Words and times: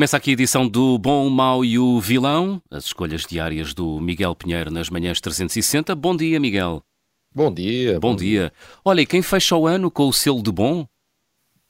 Começa 0.00 0.16
aqui 0.16 0.30
a 0.30 0.32
edição 0.32 0.66
do 0.66 0.98
Bom, 0.98 1.26
o 1.26 1.30
Mau 1.30 1.62
e 1.62 1.78
o 1.78 2.00
Vilão, 2.00 2.62
as 2.70 2.86
escolhas 2.86 3.26
diárias 3.26 3.74
do 3.74 4.00
Miguel 4.00 4.34
Pinheiro 4.34 4.70
nas 4.70 4.88
manhãs 4.88 5.20
360. 5.20 5.94
Bom 5.94 6.16
dia, 6.16 6.40
Miguel. 6.40 6.82
Bom 7.34 7.52
dia. 7.52 8.00
Bom, 8.00 8.12
bom 8.12 8.16
dia. 8.16 8.40
dia. 8.40 8.52
Olha, 8.82 9.02
e 9.02 9.04
quem 9.04 9.20
fecha 9.20 9.54
o 9.54 9.66
ano 9.66 9.90
com 9.90 10.08
o 10.08 10.12
selo 10.14 10.42
de 10.42 10.50
bom? 10.50 10.88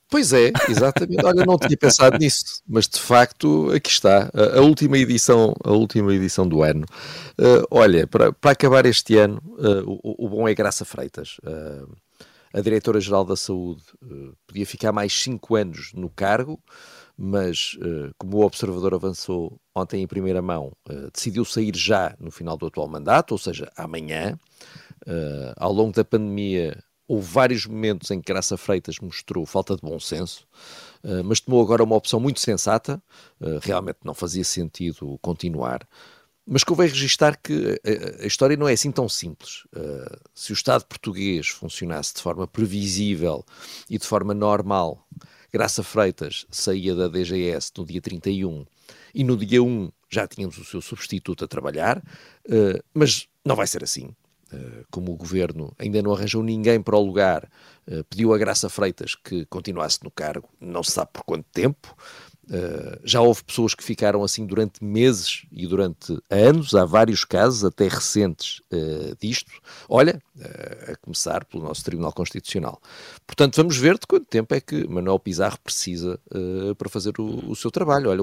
Pois 0.09 0.33
é, 0.33 0.53
exatamente. 0.71 1.27
Olha, 1.27 1.45
não 1.45 1.59
tinha 1.59 1.77
pensado 1.77 2.19
nisso, 2.19 2.63
mas 2.69 2.87
de 2.87 3.01
facto 3.01 3.69
aqui 3.73 3.91
está 3.91 4.31
a, 4.33 4.59
a 4.59 4.61
última 4.61 4.97
edição, 4.97 5.53
a 5.65 5.73
última 5.73 6.15
edição 6.15 6.47
do 6.47 6.63
ano. 6.63 6.87
Uh, 7.33 7.67
olha, 7.69 8.07
para, 8.07 8.33
para 8.33 8.53
acabar 8.53 8.87
este 8.87 9.17
ano, 9.17 9.43
uh, 9.59 9.83
o, 10.05 10.27
o, 10.27 10.29
bom 10.29 10.47
é 10.47 10.55
Graça 10.55 10.85
Freitas. 10.85 11.39
Uh, 11.43 11.97
a 12.55 12.61
diretora-geral 12.61 13.25
da 13.25 13.35
Saúde 13.35 13.83
podia 14.47 14.67
ficar 14.67 14.93
mais 14.93 15.13
cinco 15.13 15.57
anos 15.57 15.93
no 15.95 16.09
cargo 16.09 16.61
mas 17.23 17.77
uh, 17.83 18.15
como 18.17 18.39
o 18.39 18.47
observador 18.47 18.95
avançou 18.95 19.61
ontem 19.75 20.03
em 20.03 20.07
primeira 20.07 20.41
mão, 20.41 20.73
uh, 20.89 21.11
decidiu 21.13 21.45
sair 21.45 21.77
já 21.77 22.17
no 22.19 22.31
final 22.31 22.57
do 22.57 22.65
atual 22.65 22.89
mandato, 22.89 23.33
ou 23.33 23.39
seja, 23.39 23.71
amanhã. 23.77 24.39
Uh, 25.07 25.53
ao 25.59 25.71
longo 25.71 25.93
da 25.93 26.03
pandemia, 26.03 26.83
houve 27.07 27.31
vários 27.31 27.67
momentos 27.67 28.11
em 28.11 28.23
que 28.23 28.33
Graça 28.33 28.57
Freitas 28.57 28.99
mostrou 29.01 29.45
falta 29.45 29.77
de 29.77 29.83
bom 29.83 30.01
senso, 30.01 30.47
mas 31.25 31.41
tomou 31.41 31.61
agora 31.61 31.83
uma 31.83 31.97
opção 31.97 32.21
muito 32.21 32.39
sensata. 32.39 33.03
realmente 33.63 33.99
não 34.05 34.15
fazia 34.15 34.45
sentido 34.45 35.19
continuar. 35.21 35.89
Mas 36.47 36.63
convém 36.63 36.87
registar 36.87 37.37
que 37.43 37.81
a, 38.23 38.27
história 38.27 38.57
não 38.57 38.69
é 38.69 38.75
assim 38.75 38.93
tão 38.93 39.09
simples. 39.09 39.65
se 40.33 40.53
o 40.53 40.55
Estado 40.55 40.85
português 40.85 41.49
funcionasse 41.49 42.15
de 42.15 42.21
forma 42.21 42.47
previsível 42.47 43.45
e 43.89 43.99
de 43.99 44.07
forma 44.07 44.33
normal, 44.33 45.05
Graça 45.53 45.83
Freitas 45.83 46.47
saía 46.51 46.95
da 46.95 47.09
DGS 47.09 47.73
no 47.77 47.85
dia 47.85 48.01
31 48.01 48.65
e 49.15 49.25
no 49.25 49.37
dia 49.37 49.63
1 49.63 49.91
já 50.09 50.27
tínhamos 50.27 50.59
o 50.59 50.65
seu 50.65 50.81
substituto 50.81 51.45
a 51.45 51.49
trabalhar, 51.49 51.99
uh, 51.99 52.83
mas 52.95 53.29
não 53.45 53.57
vai 53.57 53.67
ser 53.67 53.83
assim. 53.83 54.15
Uh, 54.53 54.85
como 54.91 55.13
o 55.13 55.17
governo 55.17 55.73
ainda 55.79 56.03
não 56.03 56.13
arranjou 56.13 56.43
ninguém 56.43 56.83
para 56.83 56.97
o 56.97 57.05
lugar, 57.05 57.49
uh, 57.87 58.03
pediu 58.05 58.35
a 58.35 58.39
Graça 58.39 58.69
Freitas 58.69 59.15
que 59.15 59.45
continuasse 59.47 60.03
no 60.03 60.11
cargo, 60.11 60.49
não 60.61 60.83
se 60.83 60.91
sabe 60.91 61.11
por 61.13 61.23
quanto 61.23 61.47
tempo, 61.53 61.97
já 63.05 63.21
houve 63.21 63.45
pessoas 63.45 63.75
que 63.75 63.85
ficaram 63.85 64.25
assim 64.25 64.45
durante 64.45 64.83
meses 64.83 65.47
e 65.53 65.67
durante 65.67 66.19
anos, 66.29 66.75
há 66.75 66.85
vários 66.85 67.25
casos, 67.25 67.65
até 67.65 67.87
recentes, 67.87 68.61
uh, 68.73 69.17
disto. 69.21 69.51
Olha, 69.89 70.21
uh, 70.37 70.93
a 70.93 70.97
começar 70.97 71.45
pelo 71.45 71.63
nosso 71.63 71.85
Tribunal 71.85 72.13
Constitucional. 72.13 72.81
Portanto, 73.27 73.57
vamos 73.57 73.77
ver 73.77 73.99
de 73.99 74.07
quanto 74.07 74.27
tempo 74.27 74.55
é 74.55 74.61
que 74.61 74.87
Manuel 74.89 75.19
Pizarro 75.19 75.59
precisa 75.63 76.19
para 76.77 76.89
fazer 76.89 77.15
o, 77.19 77.51
o, 77.51 77.57
seu 77.57 77.71
trabalho. 77.71 78.11
Olha, 78.11 78.23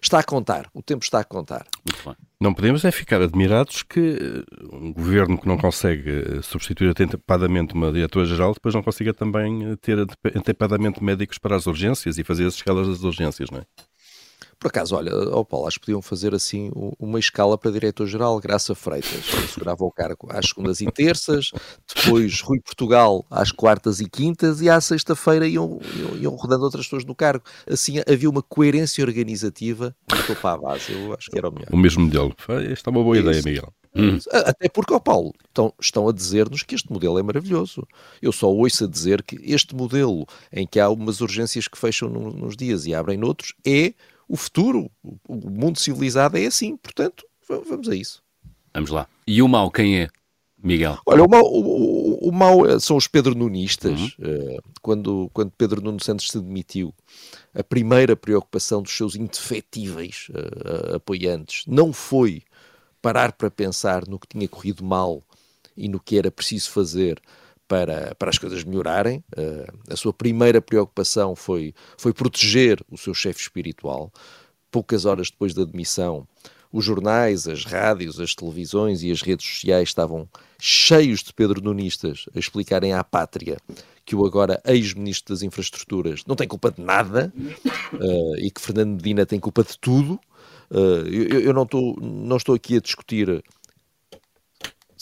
está 0.00 0.18
a 0.18 0.24
contar, 0.24 0.68
o 0.74 0.82
tempo 0.82 1.04
está 1.04 1.20
a 1.20 1.24
contar. 1.24 1.66
Muito 1.88 2.04
bem. 2.04 2.16
Não 2.44 2.52
podemos 2.52 2.84
é 2.84 2.90
ficar 2.90 3.22
admirados 3.22 3.82
que 3.82 4.44
um 4.70 4.92
governo 4.92 5.38
que 5.38 5.48
não 5.48 5.56
consegue 5.56 6.42
substituir 6.42 6.90
atempadamente 6.90 7.72
uma 7.72 7.90
diretora-geral 7.90 8.52
depois 8.52 8.74
não 8.74 8.82
consiga 8.82 9.14
também 9.14 9.74
ter 9.76 9.98
atempadamente 9.98 11.02
médicos 11.02 11.38
para 11.38 11.56
as 11.56 11.66
urgências 11.66 12.18
e 12.18 12.22
fazer 12.22 12.44
as 12.44 12.56
escalas 12.56 12.86
das 12.86 13.02
urgências, 13.02 13.48
não 13.48 13.60
é? 13.60 13.64
Por 14.64 14.68
acaso, 14.68 14.96
olha, 14.96 15.14
oh 15.14 15.44
Paulo, 15.44 15.66
acho 15.66 15.78
que 15.78 15.84
podiam 15.84 16.00
fazer 16.00 16.34
assim 16.34 16.70
uma 16.98 17.18
escala 17.18 17.58
para 17.58 17.70
diretor-geral, 17.70 18.40
Graça 18.40 18.74
Freitas, 18.74 19.20
que 19.20 19.46
segurava 19.46 19.84
o 19.84 19.90
cargo 19.90 20.26
às 20.30 20.46
segundas 20.46 20.80
e 20.80 20.90
terças, 20.90 21.50
depois 21.94 22.40
Rui 22.40 22.62
Portugal 22.62 23.26
às 23.30 23.52
quartas 23.52 24.00
e 24.00 24.08
quintas 24.08 24.62
e 24.62 24.70
à 24.70 24.80
sexta-feira 24.80 25.46
iam, 25.46 25.78
iam, 25.94 26.16
iam, 26.16 26.34
rodando 26.34 26.64
outras 26.64 26.86
pessoas 26.86 27.04
no 27.04 27.14
cargo. 27.14 27.44
Assim 27.70 27.96
havia 28.10 28.30
uma 28.30 28.40
coerência 28.40 29.04
organizativa 29.04 29.94
do 30.08 30.26
topo 30.26 30.48
à 30.48 30.56
base. 30.56 30.90
Eu 30.92 31.12
acho 31.12 31.30
que 31.30 31.36
era 31.36 31.50
o 31.50 31.52
melhor. 31.52 31.68
O 31.70 31.76
mesmo 31.76 32.04
modelo. 32.04 32.34
Esta 32.72 32.88
é 32.88 32.90
uma 32.90 33.02
boa 33.02 33.18
Isso. 33.18 33.28
ideia, 33.28 33.42
Miguel. 33.44 33.72
Hum. 33.94 34.18
Até 34.32 34.70
porque, 34.70 34.94
ó 34.94 34.96
oh 34.96 35.00
Paulo, 35.00 35.32
estão, 35.46 35.74
estão 35.78 36.08
a 36.08 36.12
dizer-nos 36.12 36.62
que 36.62 36.74
este 36.74 36.90
modelo 36.90 37.18
é 37.18 37.22
maravilhoso. 37.22 37.86
Eu 38.22 38.32
só 38.32 38.50
ouço 38.50 38.84
a 38.84 38.88
dizer 38.88 39.22
que 39.22 39.38
este 39.44 39.76
modelo, 39.76 40.24
em 40.50 40.66
que 40.66 40.80
há 40.80 40.88
umas 40.88 41.20
urgências 41.20 41.68
que 41.68 41.76
fecham 41.76 42.08
nos 42.08 42.56
dias 42.56 42.86
e 42.86 42.94
abrem 42.94 43.18
noutros, 43.18 43.52
é 43.62 43.92
o 44.28 44.36
futuro, 44.36 44.90
o 45.28 45.50
mundo 45.50 45.78
civilizado 45.78 46.38
é 46.38 46.46
assim. 46.46 46.76
Portanto, 46.76 47.24
vamos 47.48 47.88
a 47.88 47.94
isso. 47.94 48.22
Vamos 48.72 48.90
lá. 48.90 49.06
E 49.26 49.40
o 49.42 49.48
mal 49.48 49.70
quem 49.70 50.00
é, 50.00 50.08
Miguel? 50.62 50.98
Olha, 51.06 51.22
o 51.22 51.28
mal, 51.28 51.44
o, 51.44 52.28
o 52.28 52.32
mal 52.32 52.66
eh, 52.66 52.80
são 52.80 52.96
os 52.96 53.06
Pedro 53.06 53.34
Nunistas. 53.34 54.00
Uhum. 54.00 54.08
Uh, 54.18 54.62
quando, 54.80 55.30
quando 55.32 55.52
Pedro 55.52 55.82
Nuno 55.82 56.02
Santos 56.02 56.28
se 56.28 56.40
demitiu, 56.40 56.92
a 57.54 57.62
primeira 57.62 58.16
preocupação 58.16 58.82
dos 58.82 58.96
seus 58.96 59.14
indefetíveis 59.14 60.28
uh, 60.30 60.96
apoiantes 60.96 61.64
não 61.66 61.92
foi 61.92 62.42
parar 63.00 63.32
para 63.32 63.50
pensar 63.50 64.08
no 64.08 64.18
que 64.18 64.26
tinha 64.26 64.48
corrido 64.48 64.82
mal 64.82 65.22
e 65.76 65.88
no 65.88 66.00
que 66.00 66.16
era 66.16 66.30
preciso 66.30 66.70
fazer 66.70 67.20
para, 67.66 68.14
para 68.16 68.30
as 68.30 68.38
coisas 68.38 68.64
melhorarem. 68.64 69.24
Uh, 69.36 69.92
a 69.92 69.96
sua 69.96 70.12
primeira 70.12 70.60
preocupação 70.60 71.34
foi, 71.34 71.74
foi 71.96 72.12
proteger 72.12 72.82
o 72.90 72.96
seu 72.96 73.14
chefe 73.14 73.40
espiritual. 73.40 74.12
Poucas 74.70 75.04
horas 75.04 75.30
depois 75.30 75.54
da 75.54 75.64
demissão, 75.64 76.26
os 76.72 76.84
jornais, 76.84 77.46
as 77.46 77.64
rádios, 77.64 78.18
as 78.18 78.34
televisões 78.34 79.02
e 79.02 79.12
as 79.12 79.22
redes 79.22 79.46
sociais 79.46 79.88
estavam 79.88 80.28
cheios 80.58 81.22
de 81.22 81.32
Pedro 81.32 81.62
Nunistas 81.62 82.26
a 82.34 82.38
explicarem 82.38 82.92
à 82.92 83.04
pátria 83.04 83.58
que 84.04 84.16
o 84.16 84.26
agora 84.26 84.60
ex-ministro 84.66 85.32
das 85.32 85.42
Infraestruturas 85.42 86.24
não 86.26 86.36
tem 86.36 86.48
culpa 86.48 86.70
de 86.70 86.82
nada 86.82 87.32
uh, 87.92 88.36
e 88.38 88.50
que 88.50 88.60
Fernando 88.60 88.96
Medina 88.96 89.24
tem 89.24 89.38
culpa 89.38 89.62
de 89.62 89.78
tudo. 89.78 90.20
Uh, 90.70 91.06
eu, 91.08 91.40
eu 91.40 91.52
não, 91.54 91.62
estou, 91.62 91.96
não 92.00 92.36
estou 92.36 92.54
aqui 92.54 92.76
a 92.76 92.80
discutir 92.80 93.42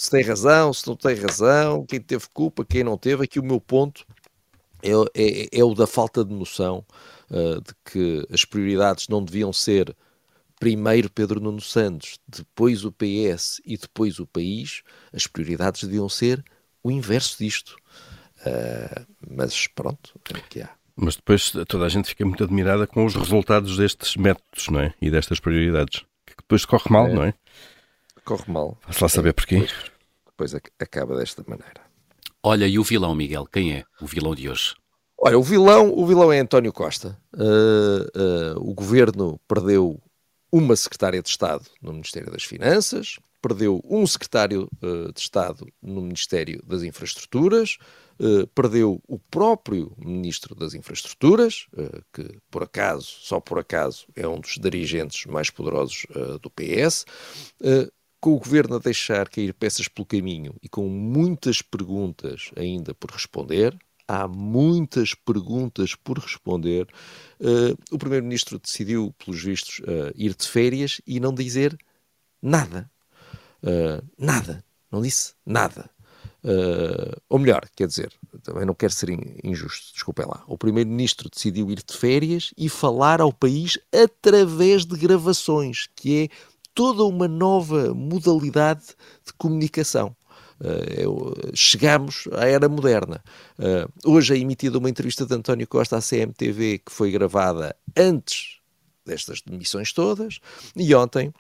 se 0.03 0.11
tem 0.11 0.23
razão, 0.25 0.73
se 0.73 0.85
não 0.89 0.97
tem 0.97 1.15
razão, 1.15 1.87
quem 1.87 2.01
teve 2.01 2.25
culpa, 2.35 2.65
quem 2.65 2.83
não 2.83 2.99
teve. 2.99 3.23
Aqui 3.23 3.39
o 3.39 3.45
meu 3.45 3.61
ponto 3.61 4.05
é, 4.83 4.91
é, 5.15 5.61
é 5.61 5.65
o 5.65 5.75
da 5.75 5.87
falta 5.87 6.25
de 6.25 6.35
noção 6.35 6.85
uh, 7.31 7.61
de 7.61 7.73
que 7.85 8.27
as 8.29 8.45
prioridades 8.45 9.07
não 9.07 9.25
deviam 9.25 9.53
ser 9.53 9.97
primeiro 10.59 11.09
Pedro 11.09 11.39
Nuno 11.39 11.61
Santos, 11.61 12.19
depois 12.27 12.85
o 12.85 12.91
PS 12.91 13.63
e 13.65 13.77
depois 13.77 14.19
o 14.19 14.27
país. 14.27 14.83
As 15.13 15.29
prioridades 15.29 15.85
deviam 15.85 16.09
ser 16.09 16.45
o 16.83 16.91
inverso 16.91 17.39
disto. 17.39 17.77
Uh, 18.45 19.07
mas 19.31 19.69
pronto, 19.69 20.19
é 20.35 20.37
o 20.37 20.43
que 20.49 20.63
há. 20.63 20.71
Mas 20.97 21.15
depois 21.15 21.53
toda 21.69 21.87
a 21.87 21.89
gente 21.89 22.09
fica 22.09 22.25
muito 22.25 22.43
admirada 22.43 22.89
com 22.89 23.07
os 23.07 23.15
resultados 23.15 23.77
destes 23.77 24.17
métodos, 24.17 24.69
não 24.69 24.81
é? 24.81 24.93
E 25.01 25.13
destas 25.13 25.39
prioridades. 25.39 26.01
Que 26.27 26.35
depois 26.39 26.65
corre 26.65 26.91
mal, 26.91 27.07
é. 27.07 27.15
não 27.15 27.23
é? 27.23 27.35
Corre 28.25 28.45
mal. 28.47 28.79
Faça 28.83 29.05
lá 29.05 29.09
saber 29.09 29.33
porquê. 29.33 29.61
Depois, 29.61 30.53
depois 30.53 30.55
acaba 30.79 31.17
desta 31.17 31.45
maneira. 31.47 31.81
Olha, 32.43 32.67
e 32.67 32.79
o 32.79 32.83
vilão, 32.83 33.15
Miguel? 33.15 33.47
Quem 33.47 33.73
é 33.73 33.85
o 34.01 34.07
vilão 34.07 34.35
de 34.35 34.49
hoje? 34.49 34.75
Olha, 35.25 35.39
o 35.39 35.43
vilão, 35.43 35.97
o 35.97 36.05
vilão 36.05 36.33
é 36.33 36.41
António 36.41 36.73
Costa. 36.73 37.17
Uh, 37.33 38.03
uh, 38.19 38.71
o 38.71 38.75
governo 38.75 39.41
perdeu 39.47 40.03
uma 40.51 40.75
secretária 40.75 41.23
de 41.23 41.29
Estado 41.29 41.65
no 41.81 41.93
Ministério 41.93 42.33
das 42.33 42.43
Finanças, 42.43 43.21
perdeu 43.41 43.81
um 43.85 44.05
secretário 44.05 44.69
uh, 44.83 45.13
de 45.13 45.21
Estado 45.21 45.65
no 45.81 46.03
Ministério 46.03 46.61
das 46.67 46.83
Infraestruturas, 46.83 47.79
perdeu 48.55 49.01
o 49.09 49.19
próprio 49.19 49.93
Ministro 49.99 50.55
das 50.55 50.75
Infraestruturas, 50.75 51.67
que 52.13 52.39
por 52.49 52.63
acaso, 52.63 53.09
só 53.21 53.41
por 53.41 53.59
acaso, 53.59 54.07
é 54.15 54.29
um 54.29 54.39
dos 54.39 54.59
dirigentes 54.61 55.27
mais 55.27 55.51
poderosos 55.51 56.07
do 56.41 56.49
PS 56.49 57.05
com 58.23 58.35
o 58.35 58.39
governo 58.39 58.77
a 58.77 58.79
deixar 58.79 59.29
cair 59.29 59.53
peças 59.53 59.89
pelo 59.89 60.07
caminho 60.07 60.55
e 60.63 60.69
com 60.69 60.89
muitas 60.89 61.61
perguntas 61.61 62.53
ainda 62.57 62.95
por 62.95 63.11
responder, 63.11 63.77
há 64.07 64.29
muitas 64.29 65.13
perguntas 65.13 65.97
por 65.97 66.19
responder. 66.19 66.87
Uh, 67.41 67.77
o 67.91 67.99
Primeiro-Ministro 67.99 68.61
decidiu, 68.61 69.13
pelos 69.19 69.43
vistos, 69.43 69.81
uh, 69.81 70.13
ir 70.15 70.37
de 70.37 70.47
férias 70.47 71.01
e 71.05 71.19
não 71.19 71.35
dizer 71.35 71.77
nada. 72.41 72.89
Uh, 73.61 74.07
nada. 74.17 74.65
Não 74.89 75.03
disse 75.03 75.35
nada. 75.45 75.91
ou 77.29 77.39
melhor, 77.41 77.69
quer 77.75 77.89
dizer, 77.89 78.13
também 78.45 78.65
não 78.65 78.75
quero 78.75 78.93
ser 78.93 79.09
injusto, 79.43 79.93
desculpem 79.95 80.27
lá. 80.27 80.45
O 80.47 80.57
Primeiro-Ministro 80.57 81.29
decidiu 81.29 81.71
ir 81.73 81.83
de 81.85 81.97
férias 81.97 82.55
e 82.57 82.69
falar 82.69 83.21
ao 83.21 83.33
país 83.33 83.79
através 83.93 84.85
de 84.85 84.97
gravações, 84.97 85.89
que 85.97 86.25
é 86.25 86.52
toda 86.75 87.05
uma 87.05 87.29
nova 87.29 87.95
modalidade 87.95 88.85
de 89.25 89.33
comunicação. 89.35 90.15
Uh, 90.61 91.51
chegamos 91.55 92.29
à 92.33 92.47
era 92.47 92.69
moderna. 92.69 93.23
Uh, 93.59 94.09
hoje 94.09 94.35
é 94.35 94.39
emitida 94.39 94.79
uma 94.79 94.89
entrevista 94.89 95.27
de 95.27 95.35
António 95.35 95.67
Costa 95.67 95.97
à 95.97 96.01
CMTV 96.01 96.79
que 96.79 96.93
foi 96.93 97.11
gravada 97.11 97.75
antes 97.97 98.61
destas 99.05 99.43
demissões 99.43 99.93
todas 99.93 100.39
e 100.77 100.95
ontem 100.95 101.35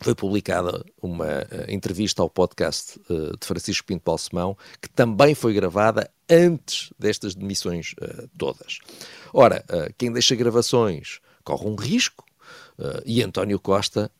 foi 0.00 0.14
publicada 0.14 0.84
uma 1.02 1.26
uh, 1.26 1.68
entrevista 1.68 2.22
ao 2.22 2.30
podcast 2.30 3.00
de 3.08 3.46
Francisco 3.46 3.86
Pinto 3.86 4.04
Balsemão, 4.04 4.56
que 4.80 4.88
também 4.88 5.34
foi 5.34 5.52
gravada 5.52 6.08
antes 6.30 6.90
destas 6.96 7.34
demissões 7.34 7.94
todas. 8.38 8.78
Ora, 9.32 9.64
quem 9.98 10.12
deixa 10.12 10.34
gravações 10.34 11.20
corre 11.44 11.68
um 11.68 11.74
risco, 11.74 12.24
e 13.04 13.22
António 13.22 13.58
Costa, 13.60 14.10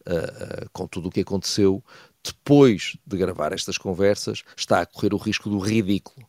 com 0.72 0.86
tudo 0.86 1.08
o 1.08 1.10
que 1.10 1.20
aconteceu, 1.20 1.82
depois 2.24 2.96
de 3.06 3.16
gravar 3.16 3.52
estas 3.52 3.76
conversas, 3.76 4.42
está 4.56 4.80
a 4.80 4.86
correr 4.86 5.12
o 5.12 5.16
risco 5.16 5.50
do 5.50 5.58
ridículo, 5.58 6.26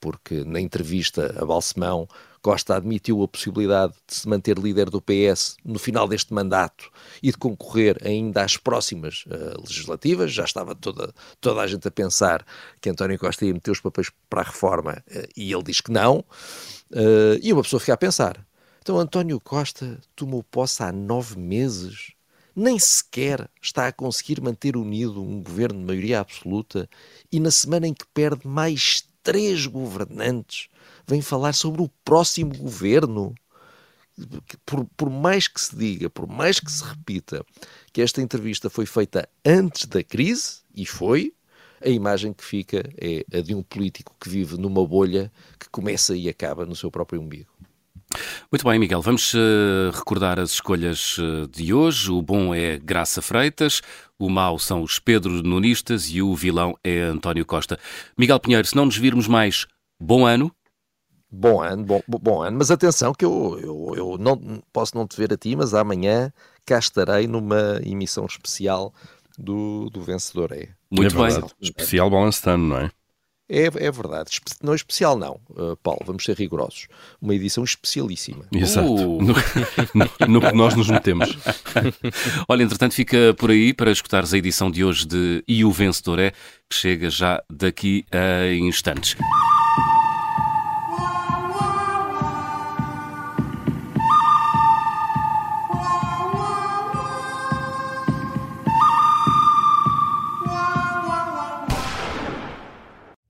porque 0.00 0.44
na 0.44 0.60
entrevista 0.60 1.34
a 1.38 1.44
Balsemão 1.44 2.08
Costa 2.42 2.76
admitiu 2.76 3.22
a 3.22 3.28
possibilidade 3.28 3.92
de 4.06 4.14
se 4.14 4.28
manter 4.28 4.58
líder 4.58 4.88
do 4.88 5.00
PS 5.00 5.56
no 5.64 5.78
final 5.78 6.08
deste 6.08 6.32
mandato 6.32 6.90
e 7.22 7.30
de 7.30 7.36
concorrer 7.36 7.98
ainda 8.02 8.42
às 8.42 8.56
próximas 8.56 9.24
uh, 9.26 9.60
legislativas. 9.60 10.32
Já 10.32 10.44
estava 10.44 10.74
toda, 10.74 11.12
toda 11.40 11.60
a 11.60 11.66
gente 11.66 11.86
a 11.86 11.90
pensar 11.90 12.44
que 12.80 12.88
António 12.88 13.18
Costa 13.18 13.44
ia 13.44 13.52
meter 13.52 13.70
os 13.70 13.80
papéis 13.80 14.10
para 14.28 14.40
a 14.40 14.44
reforma 14.44 15.02
uh, 15.10 15.28
e 15.36 15.52
ele 15.52 15.62
diz 15.62 15.80
que 15.80 15.92
não. 15.92 16.24
Uh, 16.90 17.38
e 17.42 17.52
uma 17.52 17.62
pessoa 17.62 17.78
fica 17.78 17.92
a 17.92 17.98
pensar: 17.98 18.44
então 18.80 18.98
António 18.98 19.40
Costa 19.40 20.00
tomou 20.16 20.42
posse 20.42 20.82
há 20.82 20.92
nove 20.92 21.38
meses 21.38 22.12
nem 22.54 22.78
sequer 22.78 23.48
está 23.62 23.86
a 23.86 23.92
conseguir 23.92 24.40
manter 24.40 24.76
unido 24.76 25.22
um 25.22 25.42
governo 25.42 25.78
de 25.78 25.84
maioria 25.86 26.20
absoluta 26.20 26.88
e 27.30 27.38
na 27.38 27.50
semana 27.50 27.86
em 27.86 27.94
que 27.94 28.06
perde 28.12 28.46
mais 28.46 29.04
três 29.22 29.66
governantes, 29.66 30.68
vem 31.06 31.22
falar 31.22 31.52
sobre 31.52 31.82
o 31.82 31.88
próximo 32.04 32.56
governo. 32.56 33.34
Por, 34.66 34.84
por, 34.96 35.08
mais 35.08 35.48
que 35.48 35.60
se 35.60 35.74
diga, 35.74 36.10
por 36.10 36.26
mais 36.26 36.60
que 36.60 36.70
se 36.70 36.84
repita 36.84 37.42
que 37.90 38.02
esta 38.02 38.20
entrevista 38.20 38.68
foi 38.68 38.84
feita 38.84 39.26
antes 39.44 39.86
da 39.86 40.04
crise, 40.04 40.60
e 40.74 40.84
foi, 40.84 41.32
a 41.80 41.88
imagem 41.88 42.34
que 42.34 42.44
fica 42.44 42.82
é 42.98 43.24
a 43.32 43.40
de 43.40 43.54
um 43.54 43.62
político 43.62 44.14
que 44.20 44.28
vive 44.28 44.58
numa 44.58 44.86
bolha 44.86 45.32
que 45.58 45.70
começa 45.70 46.14
e 46.14 46.28
acaba 46.28 46.66
no 46.66 46.76
seu 46.76 46.90
próprio 46.90 47.18
umbigo. 47.18 47.50
Muito 48.52 48.64
bem, 48.64 48.80
Miguel, 48.80 49.00
vamos 49.00 49.32
uh, 49.32 49.92
recordar 49.92 50.40
as 50.40 50.50
escolhas 50.50 51.16
uh, 51.18 51.46
de 51.46 51.72
hoje. 51.72 52.10
O 52.10 52.20
bom 52.20 52.52
é 52.52 52.78
Graça 52.78 53.22
Freitas, 53.22 53.80
o 54.18 54.28
mau 54.28 54.58
são 54.58 54.82
os 54.82 54.98
Pedro 54.98 55.40
Nunistas 55.40 56.06
e 56.06 56.20
o 56.20 56.34
vilão 56.34 56.76
é 56.82 56.98
António 56.98 57.46
Costa. 57.46 57.78
Miguel 58.18 58.40
Pinheiro, 58.40 58.66
se 58.66 58.74
não 58.74 58.86
nos 58.86 58.96
virmos 58.96 59.28
mais, 59.28 59.68
bom 60.00 60.26
ano 60.26 60.52
Bom 61.30 61.62
ano, 61.62 61.84
bom, 61.84 62.02
bom 62.08 62.42
ano, 62.42 62.58
mas 62.58 62.72
atenção 62.72 63.14
que 63.14 63.24
eu, 63.24 63.56
eu, 63.62 63.94
eu 63.96 64.18
não 64.18 64.60
posso 64.72 64.96
não 64.96 65.06
te 65.06 65.16
ver 65.16 65.32
a 65.32 65.36
ti, 65.36 65.54
mas 65.54 65.72
amanhã 65.72 66.32
cá 66.66 66.76
estarei 66.76 67.28
numa 67.28 67.80
emissão 67.84 68.26
especial 68.26 68.92
do, 69.38 69.88
do 69.90 70.02
Vencedor 70.02 70.50
É. 70.50 70.70
Muito 70.90 71.16
é 71.16 71.28
bem. 71.28 71.40
Especial 71.60 72.10
balanço 72.10 72.42
de 72.42 72.50
ano, 72.50 72.66
não 72.66 72.78
é? 72.78 72.90
É, 73.50 73.64
é 73.64 73.90
verdade. 73.90 74.30
Não 74.62 74.72
é 74.72 74.76
especial, 74.76 75.18
não, 75.18 75.40
uh, 75.50 75.76
Paulo, 75.82 76.00
vamos 76.06 76.24
ser 76.24 76.36
rigorosos. 76.36 76.86
Uma 77.20 77.34
edição 77.34 77.64
especialíssima. 77.64 78.44
Exato. 78.52 78.94
Uh. 78.94 79.20
No, 79.20 79.34
no, 79.92 80.28
no, 80.28 80.40
que 80.40 80.54
nós 80.54 80.76
nos 80.76 80.88
metemos. 80.88 81.36
Olha, 82.48 82.62
entretanto, 82.62 82.94
fica 82.94 83.34
por 83.36 83.50
aí 83.50 83.74
para 83.74 83.90
escutares 83.90 84.32
a 84.32 84.38
edição 84.38 84.70
de 84.70 84.84
hoje 84.84 85.04
de 85.04 85.42
E 85.48 85.64
o 85.64 85.72
Vencedor 85.72 86.20
é, 86.20 86.30
que 86.68 86.76
chega 86.76 87.10
já 87.10 87.42
daqui 87.50 88.06
a 88.12 88.46
instantes. 88.54 89.16